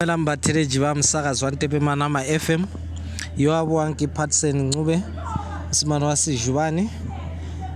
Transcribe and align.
Dumelang 0.00 0.24
batheletši 0.24 0.78
ba 0.78 0.94
mosakazi 0.94 1.44
wa 1.44 1.50
ntepe 1.50 1.80
manama 1.80 2.22
fm 2.22 2.62
yo 3.36 3.50
a 3.50 3.66
boang 3.66 3.94
ke 3.98 4.06
patson 4.06 4.70
ncube 4.70 5.02
mosimane 5.66 6.04
wa 6.04 6.16
sejubane 6.16 6.88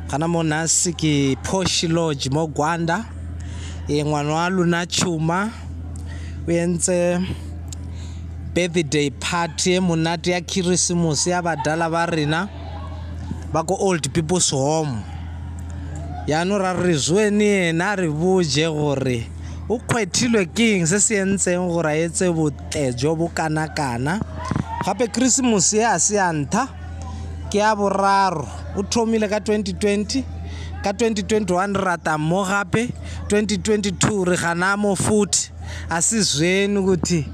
gana 0.08 0.28
mo 0.28 0.42
nase 0.42 0.92
ke 0.92 1.34
posh 1.42 1.82
lodge 1.90 2.30
mo 2.30 2.46
gwanda. 2.46 3.04
E 3.88 4.04
ngwana 4.04 4.32
wa 4.32 4.48
lona 4.48 4.86
chuma 4.86 5.50
o 6.46 6.50
entse 6.52 7.18
birthday 8.54 9.10
party 9.10 9.74
e 9.74 9.80
monate 9.80 10.30
ya 10.30 10.40
christmas 10.40 11.26
ya 11.26 11.42
badala 11.42 11.90
ba 11.90 12.06
rena 12.06 12.48
ba 13.52 13.64
ko 13.64 13.74
old 13.74 14.14
people's 14.14 14.50
home. 14.50 15.02
Yaanong 16.28 16.62
ra 16.62 16.72
re 16.72 16.94
zweni 16.94 17.44
yena 17.44 17.92
a 17.92 17.96
re 17.96 18.06
boje 18.06 18.62
gore 18.70 19.26
o 19.68 19.78
kgwethilwe 19.78 20.46
keng 20.46 20.86
se 20.86 21.00
se 21.00 21.14
entseng 21.22 21.68
gore 21.70 21.90
a 21.90 21.96
etse 21.96 22.26
botle 22.34 22.92
jo 22.98 23.14
bo 23.16 23.28
kana-kana? 23.28 24.20
Gape 24.84 25.06
christmas 25.12 25.72
e 25.72 25.84
a 25.84 25.98
se 25.98 26.16
ya 26.16 26.32
ntha 26.32 26.68
ke 27.50 27.58
ya 27.58 27.74
boraro. 27.76 28.48
O 28.76 28.82
thomile 28.82 29.28
ka 29.28 29.38
2020 29.38 30.24
ka 30.82 30.90
2021 30.92 31.74
re 31.78 31.84
rata 31.84 32.18
mo 32.18 32.44
gape 32.44 32.88
2022 33.28 34.24
re 34.24 34.36
gana 34.36 34.76
mo 34.76 34.96
futhi. 34.96 35.50
Asizweni 35.90 36.78
ukuthi 36.78 37.24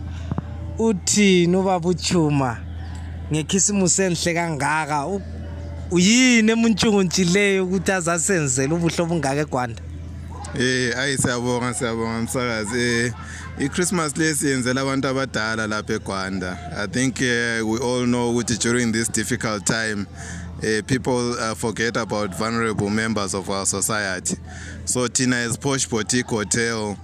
uthini 0.78 1.56
ubaba 1.56 2.58
ngekhisimusi 3.32 4.02
enhle 4.02 4.34
kangaka? 4.34 5.06
Uyini 5.90 6.52
emuntshukuntshileyo 6.52 7.64
ukuthi 7.64 7.92
azasenzele 7.92 8.74
ubuhle 8.74 9.02
obungaka 9.02 9.40
egwanda 9.40 9.87
Eh 10.54 10.98
ayi 10.98 11.18
siyabonga 11.18 11.74
siyabonga 11.74 12.22
msakazi. 12.22 12.80
Eh 12.80 13.12
iChristmas 13.58 14.16
lesiyenzela 14.16 14.80
abantu 14.80 15.08
abadala 15.08 15.66
lapha 15.66 15.94
eGwanda. 15.94 16.58
I 16.76 16.86
think 16.86 17.16
uh, 17.20 17.66
we 17.66 17.78
all 17.78 18.06
know 18.06 18.32
ukuthi 18.32 18.58
during 18.58 18.92
this 18.92 19.08
difficult 19.08 19.64
time 19.66 20.06
uh, 20.62 20.82
people 20.86 21.32
uh, 21.38 21.54
forget 21.54 21.96
about 21.96 22.34
vulnerable 22.34 22.90
members 22.90 23.34
of 23.34 23.50
our 23.50 23.66
society. 23.66 24.36
So 24.84 25.08
Tina 25.08 25.48
Posh 25.60 25.86
Boutique 25.86 26.30
Hotel 26.30 26.96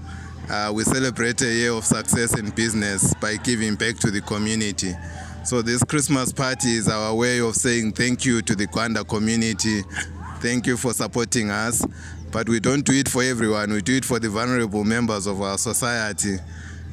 uh, 0.48 0.72
we 0.72 0.84
celebrate 0.84 1.42
a 1.42 1.52
year 1.52 1.72
of 1.72 1.84
success 1.84 2.38
in 2.38 2.50
business 2.50 3.14
by 3.14 3.36
giving 3.36 3.74
back 3.74 3.96
to 3.98 4.10
the 4.10 4.20
community. 4.20 4.94
So 5.44 5.60
this 5.60 5.82
Christmas 5.84 6.32
party 6.32 6.70
is 6.76 6.88
our 6.88 7.14
way 7.14 7.40
of 7.40 7.54
saying 7.54 7.92
thank 7.92 8.24
you 8.24 8.42
to 8.42 8.54
the 8.54 8.66
Gwanda 8.66 9.06
community. 9.06 9.82
Thank 10.40 10.66
you 10.66 10.76
for 10.76 10.92
supporting 10.92 11.50
us. 11.50 11.84
But 12.34 12.48
we 12.48 12.58
don't 12.58 12.84
do 12.84 12.92
it 12.92 13.08
for 13.08 13.22
everyone. 13.22 13.72
We 13.72 13.80
do 13.80 13.96
it 13.96 14.04
for 14.04 14.18
the 14.18 14.28
vulnerable 14.28 14.82
members 14.82 15.28
of 15.28 15.40
our 15.40 15.56
society 15.56 16.38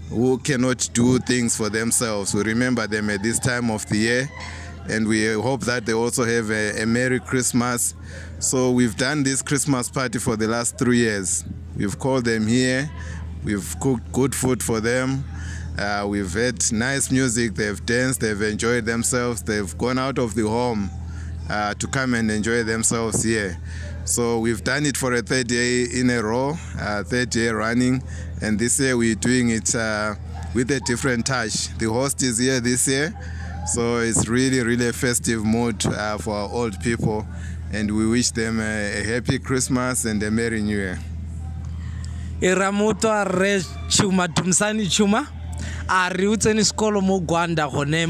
who 0.09 0.37
cannot 0.37 0.87
do 0.93 1.17
things 1.17 1.57
for 1.57 1.67
themselves. 1.67 2.35
We 2.35 2.43
remember 2.43 2.85
them 2.85 3.09
at 3.09 3.23
this 3.23 3.39
time 3.39 3.71
of 3.71 3.83
the 3.87 3.97
year. 3.97 4.29
And 4.87 5.07
we 5.07 5.33
hope 5.33 5.61
that 5.61 5.87
they 5.87 5.93
also 5.93 6.25
have 6.25 6.51
a, 6.51 6.83
a 6.83 6.85
Merry 6.85 7.19
Christmas. 7.19 7.95
So 8.37 8.69
we've 8.69 8.95
done 8.95 9.23
this 9.23 9.41
Christmas 9.41 9.89
party 9.89 10.19
for 10.19 10.35
the 10.35 10.47
last 10.47 10.77
three 10.77 10.97
years. 10.97 11.43
We've 11.75 11.97
called 11.97 12.25
them 12.25 12.45
here. 12.45 12.87
We've 13.43 13.75
cooked 13.79 14.11
good 14.11 14.35
food 14.35 14.61
for 14.61 14.79
them. 14.79 15.23
Uh, 15.75 16.05
we've 16.07 16.33
had 16.33 16.71
nice 16.71 17.09
music. 17.09 17.55
They've 17.55 17.83
danced. 17.83 18.21
They've 18.21 18.43
enjoyed 18.43 18.85
themselves. 18.85 19.41
They've 19.41 19.75
gone 19.75 19.97
out 19.97 20.19
of 20.19 20.35
the 20.35 20.47
home 20.47 20.91
uh, 21.49 21.73
to 21.73 21.87
come 21.87 22.13
and 22.13 22.29
enjoy 22.29 22.63
themselves 22.63 23.23
here. 23.23 23.59
So 24.05 24.39
we've 24.39 24.63
done 24.63 24.85
it 24.85 24.97
for 24.97 25.13
a 25.13 25.21
third 25.21 25.51
year 25.51 25.87
in 25.93 26.09
a 26.09 26.21
row, 26.21 26.55
uh, 26.79 27.03
third 27.03 27.33
year 27.35 27.57
running, 27.57 28.03
and 28.41 28.59
this 28.59 28.79
year 28.79 28.97
we're 28.97 29.15
doing 29.15 29.49
it 29.49 29.73
uh, 29.75 30.15
with 30.53 30.71
a 30.71 30.79
different 30.81 31.25
touch. 31.25 31.69
The 31.77 31.85
host 31.85 32.21
is 32.23 32.37
here 32.39 32.59
this 32.59 32.87
year, 32.87 33.13
so 33.73 33.99
it's 33.99 34.27
really, 34.27 34.61
really 34.61 34.87
a 34.87 34.93
festive 34.93 35.45
mood 35.45 35.85
uh, 35.85 36.17
for 36.17 36.33
our 36.35 36.49
old 36.49 36.79
people, 36.81 37.25
and 37.71 37.95
we 37.95 38.07
wish 38.07 38.31
them 38.31 38.59
a, 38.59 38.99
a 38.99 39.03
happy 39.03 39.39
Christmas 39.39 40.05
and 40.05 40.21
a 40.23 40.31
Merry 40.31 40.61
New 40.61 40.77
Year. 40.77 40.99
e 42.41 42.49
ra 42.55 42.71
motho 42.71 43.07
a 43.07 43.23
rre 43.23 43.61
chuma 43.87 44.27
dumsani 44.27 44.85
chuma. 44.89 45.27
A 45.87 46.09
re 46.09 46.25
o 46.27 46.35
tsene 46.35 46.63
sekolo 46.63 47.01
mo 47.01 47.19
gwanda 47.19 47.69
gone 47.69 48.07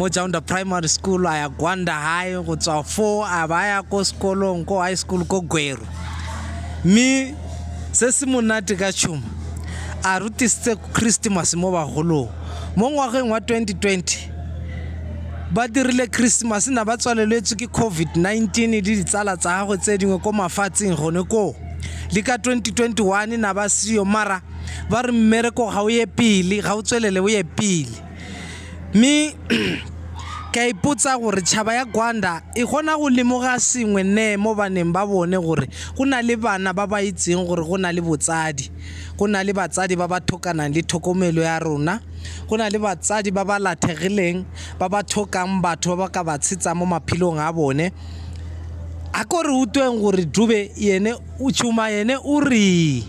mo 0.00 0.08
jaunda 0.08 0.40
primary 0.40 0.88
school 0.88 1.26
a 1.26 1.36
ya 1.36 1.48
gwanda 1.48 1.92
high 1.92 2.42
go 2.42 2.56
tswa 2.56 2.82
four 2.82 3.26
a 3.28 3.46
ba 3.46 3.66
ya 3.66 3.82
ko 3.82 4.00
sekolong 4.00 4.64
ko 4.64 4.80
high 4.80 4.96
school 4.96 5.26
ko 5.28 5.42
gweru. 5.42 5.84
Mme 6.84 7.36
se 7.92 8.08
se 8.12 8.24
monate 8.24 8.78
ka 8.80 8.88
tšhuma 8.92 9.20
a 10.02 10.18
rutisitse 10.18 10.76
christmas 10.96 11.54
mo 11.54 11.70
bagolong. 11.70 12.32
Mo 12.76 12.90
ngwageng 12.90 13.28
wa 13.28 13.40
2020 13.40 15.52
ba 15.52 15.68
dirile 15.68 16.08
christmas 16.08 16.72
na 16.72 16.84
ba 16.84 16.96
tswaleletswe 16.96 17.60
ke 17.60 17.66
covid-19 17.68 18.70
le 18.70 18.80
ditsala 18.80 19.36
tsa 19.36 19.60
gagwe 19.60 19.76
tse 19.76 19.98
dingwe 19.98 20.16
ko 20.16 20.32
mafatsheng 20.32 20.96
gone 20.96 21.28
koo 21.28 21.52
le 22.08 22.22
ka 22.22 22.40
2021 22.40 23.36
na 23.36 23.52
ba 23.52 23.68
seyo 23.68 24.08
mara 24.08 24.40
ba 24.88 25.02
re 25.02 25.12
mmereko 25.12 25.68
ga 25.68 25.84
o 25.84 25.92
ye 25.92 26.06
pele 26.06 26.64
ga 26.64 26.72
o 26.72 26.80
tswelele 26.80 27.20
o 27.20 27.28
ye 27.28 27.44
pele 27.44 28.09
mme 28.94 29.34
ka 30.52 30.66
ipotsa 30.66 31.18
gore 31.18 31.42
tšhaba 31.42 31.74
ya 31.74 31.84
gwanda 31.84 32.42
e 32.54 32.64
kgona 32.66 32.96
go 32.98 33.08
lemoga 33.08 33.60
sengwe 33.60 34.02
ne 34.02 34.36
mo 34.36 34.54
baneng 34.54 34.92
ba 34.92 35.06
bone 35.06 35.38
gore 35.38 35.68
go 35.96 36.04
na 36.04 36.20
le 36.20 36.36
bana 36.36 36.72
ba 36.74 36.86
ba 36.86 36.98
itseng 36.98 37.46
gore 37.46 37.62
go 37.62 37.76
na 37.78 37.92
le 37.92 38.00
botsadi. 38.02 38.70
Go 39.16 39.26
na 39.26 39.44
le 39.44 39.52
batsadi 39.52 39.96
ba 39.96 40.08
ba 40.08 40.18
thokanang 40.20 40.74
le 40.74 40.82
tlhokomelo 40.82 41.42
ya 41.42 41.58
rona. 41.60 42.00
Go 42.48 42.56
na 42.56 42.68
le 42.68 42.78
batsadi 42.78 43.30
ba 43.30 43.44
ba 43.44 43.58
lathegileng 43.58 44.44
ba 44.78 44.88
ba 44.88 45.02
thokang 45.06 45.62
batho 45.62 45.94
ba 45.94 46.08
ba 46.08 46.08
ka 46.10 46.24
ba 46.24 46.38
tshetsa 46.38 46.74
mo 46.74 46.84
maphelong 46.86 47.38
a 47.38 47.52
bone. 47.52 47.92
A 49.14 49.24
ko 49.24 49.42
re 49.42 49.54
utlweng 49.54 50.02
gore 50.02 50.26
dube 50.26 50.72
yene 50.74 51.14
tšhuma 51.38 51.90
yene 51.94 52.18
o 52.24 52.40
re 52.40 53.04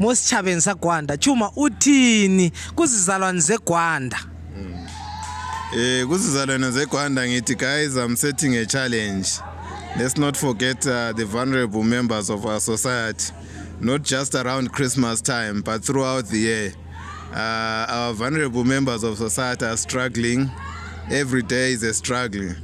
mo 0.00 0.08
setšhabeng 0.14 0.60
sa 0.60 0.72
gwanda 0.72 1.20
tšhuma 1.20 1.52
o 1.56 1.68
thini? 1.68 2.48
Kuzizalwane 2.72 3.40
zegwanda 3.40 4.37
Eh 5.70 6.06
zeGwanda 6.06 7.26
ngithi 7.26 7.54
guys 7.54 7.94
I'm 7.96 8.16
setting 8.16 8.56
a 8.56 8.64
challenge. 8.64 9.28
Let's 9.98 10.16
not 10.16 10.34
forget 10.34 10.86
uh, 10.86 11.12
the 11.12 11.26
vulnerable 11.26 11.82
members 11.82 12.30
of 12.30 12.46
our 12.46 12.58
society 12.58 13.34
not 13.78 14.02
just 14.02 14.34
around 14.34 14.72
Christmas 14.72 15.20
time 15.20 15.60
but 15.60 15.84
throughout 15.84 16.24
the 16.28 16.38
year. 16.38 16.72
Uh, 17.34 17.84
our 17.86 18.14
vulnerable 18.14 18.64
members 18.64 19.02
of 19.04 19.18
society 19.18 19.66
are 19.66 19.76
struggling. 19.76 20.50
Every 21.10 21.42
day 21.42 21.72
is 21.72 21.82
a 21.82 21.92
struggle. 21.92 22.54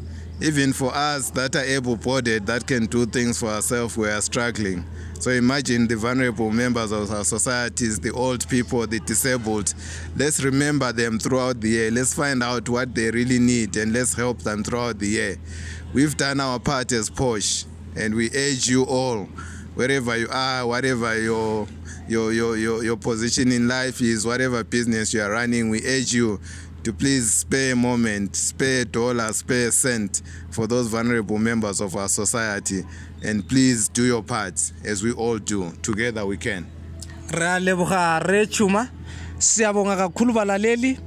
Even 0.40 0.72
for 0.72 0.92
us 0.94 1.30
that 1.30 1.54
are 1.54 1.62
able-bodied 1.62 2.44
that 2.46 2.66
can 2.66 2.86
do 2.86 3.06
things 3.06 3.38
for 3.38 3.46
ourselves 3.46 3.96
we 3.96 4.08
are 4.08 4.20
struggling. 4.20 4.84
So 5.20 5.30
imagine 5.30 5.86
the 5.86 5.96
vulnerable 5.96 6.50
members 6.50 6.90
of 6.90 7.10
our 7.12 7.24
societies, 7.24 8.00
the 8.00 8.10
old 8.10 8.46
people, 8.48 8.86
the 8.86 8.98
disabled. 9.00 9.72
Let's 10.16 10.42
remember 10.42 10.92
them 10.92 11.18
throughout 11.18 11.60
the 11.60 11.68
year. 11.68 11.90
Let's 11.90 12.12
find 12.12 12.42
out 12.42 12.68
what 12.68 12.94
they 12.94 13.10
really 13.10 13.38
need 13.38 13.76
and 13.76 13.92
let's 13.92 14.12
help 14.12 14.40
them 14.40 14.64
throughout 14.64 14.98
the 14.98 15.06
year. 15.08 15.36
We've 15.94 16.16
done 16.16 16.40
our 16.40 16.58
part 16.58 16.90
as 16.92 17.08
Posh 17.08 17.64
and 17.96 18.14
we 18.14 18.28
urge 18.34 18.66
you 18.68 18.84
all, 18.84 19.26
wherever 19.76 20.16
you 20.16 20.28
are, 20.30 20.66
whatever 20.66 21.18
your 21.18 21.68
your, 22.06 22.32
your, 22.32 22.56
your, 22.58 22.84
your 22.84 22.96
position 22.98 23.50
in 23.50 23.66
life 23.66 24.02
is, 24.02 24.26
whatever 24.26 24.62
business 24.62 25.14
you 25.14 25.22
are 25.22 25.30
running, 25.30 25.70
we 25.70 25.80
urge 25.86 26.12
you 26.12 26.38
to 26.84 26.92
please 26.92 27.32
spare 27.32 27.72
a 27.72 27.76
moment, 27.76 28.36
spare 28.36 28.82
a 28.82 28.84
dollar, 28.84 29.32
spare 29.32 29.68
a 29.68 29.72
cent 29.72 30.22
for 30.50 30.66
those 30.66 30.88
vulnerable 30.88 31.38
members 31.38 31.80
of 31.80 31.96
our 31.96 32.08
society. 32.08 32.84
And 33.22 33.48
please 33.48 33.88
do 33.88 34.04
your 34.04 34.22
part 34.22 34.72
as 34.84 35.02
we 35.02 35.12
all 35.12 35.38
do. 35.38 35.72
Together 35.82 36.26
we 36.26 36.36
can. 36.36 36.66
re 37.30 37.46
a 37.46 37.58
leboga 37.58 38.20
re 38.20 38.46
tšhuma 38.46 38.88
siyabonga 39.38 39.96
kakhulu 39.96 40.32
balaleli 40.32 40.98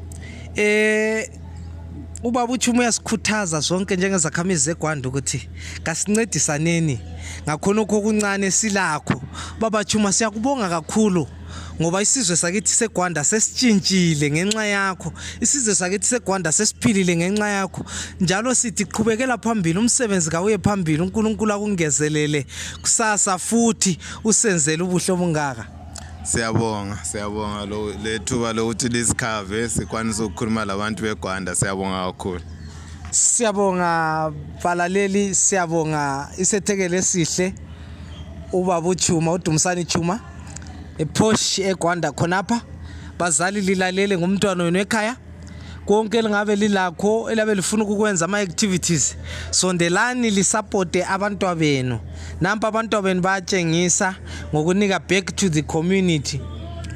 eh 0.56 1.30
ubaba 2.24 2.54
uchumo 2.54 2.80
uyasikhuthaza 2.80 3.60
zonke 3.60 3.96
njengezakhamizi 3.96 4.64
zegwanda 4.64 5.10
ukuthi 5.10 5.50
kasincedisaneni 5.84 7.00
ngakhonokho 7.44 7.98
okuncane 7.98 8.52
silakho 8.52 9.22
baba 9.60 9.84
chuma 9.84 10.14
siyakubonga 10.14 10.70
kakhulu 10.70 11.28
ngoba 11.82 12.02
isizwe 12.02 12.36
sakithi 12.36 12.74
segwanda 12.74 13.24
sesitshintshile 13.24 14.32
ngenxa 14.32 14.66
yakho. 14.66 15.14
Isizwe 15.42 15.76
sakithi 15.76 16.08
segwanda 16.08 16.52
sesiphilile 16.52 17.16
ngenxa 17.16 17.48
yakho. 17.48 17.86
Njalo 18.20 18.56
sithi 18.56 18.86
qhubekela 18.86 19.38
phambili 19.38 19.80
umsebenzi 19.80 20.30
kawuye 20.30 20.58
phambili 20.58 21.02
unkulunkulu 21.02 21.54
akungezelele 21.54 22.46
kusasa 22.82 23.38
futhi 23.38 23.98
usenzele 24.24 24.84
ubuhle 24.84 25.14
obungaka. 25.14 25.66
Siyabonga, 26.24 26.98
siyabonga 27.04 27.66
lo 27.66 27.94
lethuba 28.04 28.54
lokuthi 28.54 28.90
lisikhave 28.90 29.70
sikwanisa 29.70 30.26
ukukhuluma 30.26 30.66
labantu 30.66 31.04
beGwanda 31.04 31.56
siyabonga 31.56 32.06
kakhulu. 32.06 32.42
siyabonga 33.12 34.32
balaleli 34.64 35.36
siyabonga 35.36 36.30
isethekelo 36.38 36.98
esihle. 36.98 37.54
Ubaba 38.52 38.90
uchuma 38.90 39.32
udumisani 39.32 39.86
chuma 39.86 40.20
ephosh 40.98 41.60
egwanda 41.60 42.12
khonapha. 42.12 42.62
Bazali 43.20 43.62
lilalele 43.62 44.18
ngumntwana 44.18 44.64
wenu 44.64 44.80
ekhaya. 44.80 45.16
Konke 45.86 46.22
lingabe 46.22 46.56
lilakho 46.56 47.32
elabe 47.32 47.56
lifuna 47.56 47.84
ukukwenza 47.84 48.26
ama-activities. 48.26 49.16
Sondelani 49.52 50.30
lisapote 50.30 51.06
abantwa 51.06 51.56
benu 51.56 52.00
nampa 52.42 52.68
abantwa 52.68 53.02
benu 53.02 53.22
bayatshengisa 53.22 54.16
ngokunika 54.54 55.00
back 55.00 55.36
to 55.36 55.50
the 55.50 55.62
community. 55.62 56.42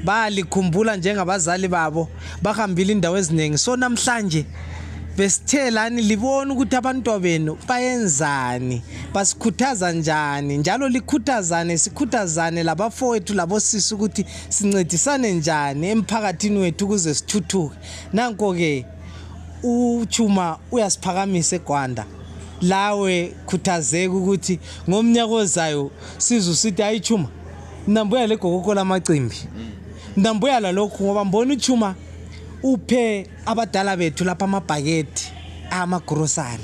Bayalikhumbula 0.03 0.95
njengabazali 0.95 1.68
babo 1.68 2.09
bahambile 2.42 2.94
indawo 2.94 3.18
eziningi 3.18 3.57
so 3.57 3.75
namhlanje 3.77 4.45
besithelani 5.17 6.01
libona 6.01 6.53
ukuthi 6.53 6.75
abantwa 6.75 7.19
benu 7.19 7.57
bayenzani 7.67 8.81
basikhuthaza 9.13 9.91
njani 9.91 10.57
njalo 10.57 10.89
likhuthazane 10.89 11.77
sikhuthazane 11.77 12.63
labafowethu 12.63 13.33
labosisi 13.33 13.93
ukuthi 13.93 14.25
sincedisane 14.49 15.33
njani 15.33 15.87
emphakathini 15.87 16.59
wethu 16.59 16.85
ukuze 16.85 17.13
sithuthuke. 17.13 17.75
Nanko-ke 18.13 18.85
uchuma 19.63 20.57
uyasiphakamisa 20.71 21.55
egwanda. 21.55 22.05
Lawe 22.61 23.33
khuthazeka 23.45 24.13
ukuthi 24.13 24.59
ngomnyaka 24.89 25.33
ozayo 25.33 25.91
sizwe 26.17 26.55
sithi 26.55 26.81
hayi 26.81 26.99
chuma 26.99 27.27
nambuya 27.87 28.27
legokoko 28.27 28.73
lamacimbi. 28.73 29.35
Nambuya 30.17 30.59
lalokhu 30.59 31.03
ngoba 31.03 31.25
mbona 31.25 31.53
uchuma 31.53 31.95
uphe 32.63 33.27
abadala 33.45 33.97
bethu 33.97 34.23
lapha 34.23 34.45
amabhaketi 34.45 35.31
amagrosari 35.71 36.63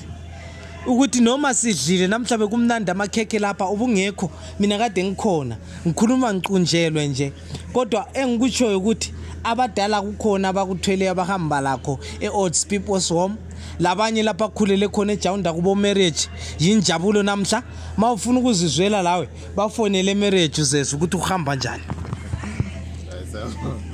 ukuthi 0.85 1.21
noma 1.21 1.53
sidlile 1.53 2.07
namhlanje 2.07 2.47
kumnandi 2.47 2.91
amakhekhe 2.91 3.39
lapha 3.39 3.69
ubungekho 3.69 4.29
mina 4.59 4.77
kade 4.77 5.03
ngikhona 5.03 5.57
ngikhuluma 5.88 6.33
ngiqunjelwe 6.33 7.07
nje 7.07 7.33
kodwa 7.73 8.07
engikutshoyo 8.13 8.77
ukuthi 8.77 9.13
abadala 9.44 10.01
kukhona 10.01 10.49
abakuthweleyo 10.49 11.11
abahamba 11.11 11.61
lakho 11.61 12.00
e-ods 12.19 12.65
people's 12.65 13.09
home 13.09 13.35
labanye 13.79 14.23
lapha 14.23 14.45
akhulele 14.45 14.88
khona 14.88 15.13
ejawunda 15.13 15.53
kubo 15.53 15.75
marriage 15.75 16.29
yinjabulo 16.59 17.23
namhla 17.23 17.63
ma 17.97 18.11
ufuna 18.11 18.39
ukuzizwela 18.39 19.01
lawe 19.01 19.29
bafonele 19.55 20.15
marriage 20.15 20.61
uzezwa 20.61 20.97
ukuthi 20.97 21.17
uhamba 21.17 21.55
njani 21.55 21.83
Siyabonga. 23.31 23.51
Siyabonga. 23.51 23.87